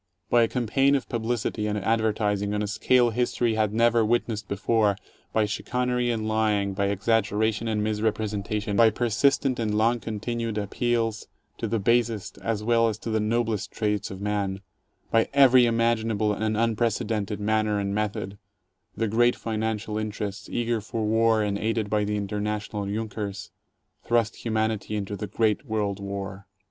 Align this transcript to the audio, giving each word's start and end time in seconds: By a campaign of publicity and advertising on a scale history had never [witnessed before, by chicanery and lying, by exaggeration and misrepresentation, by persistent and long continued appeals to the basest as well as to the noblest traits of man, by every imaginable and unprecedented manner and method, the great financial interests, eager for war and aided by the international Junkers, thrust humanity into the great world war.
By 0.31 0.41
a 0.41 0.47
campaign 0.47 0.95
of 0.95 1.07
publicity 1.07 1.67
and 1.67 1.77
advertising 1.77 2.55
on 2.55 2.63
a 2.63 2.67
scale 2.67 3.11
history 3.11 3.53
had 3.53 3.71
never 3.71 4.03
[witnessed 4.03 4.47
before, 4.47 4.95
by 5.31 5.45
chicanery 5.45 6.09
and 6.09 6.27
lying, 6.27 6.73
by 6.73 6.87
exaggeration 6.87 7.67
and 7.67 7.83
misrepresentation, 7.83 8.75
by 8.75 8.89
persistent 8.89 9.59
and 9.59 9.75
long 9.77 9.99
continued 9.99 10.57
appeals 10.57 11.27
to 11.59 11.67
the 11.67 11.77
basest 11.77 12.39
as 12.39 12.63
well 12.63 12.87
as 12.87 12.97
to 12.97 13.11
the 13.11 13.19
noblest 13.19 13.71
traits 13.73 14.09
of 14.09 14.19
man, 14.19 14.61
by 15.11 15.29
every 15.35 15.67
imaginable 15.67 16.33
and 16.33 16.57
unprecedented 16.57 17.39
manner 17.39 17.77
and 17.79 17.93
method, 17.93 18.39
the 18.97 19.07
great 19.07 19.35
financial 19.35 19.99
interests, 19.99 20.49
eager 20.49 20.81
for 20.81 21.05
war 21.05 21.43
and 21.43 21.59
aided 21.59 21.91
by 21.91 22.03
the 22.03 22.17
international 22.17 22.87
Junkers, 22.87 23.51
thrust 24.03 24.37
humanity 24.37 24.95
into 24.95 25.15
the 25.15 25.27
great 25.27 25.67
world 25.67 25.99
war. 25.99 26.47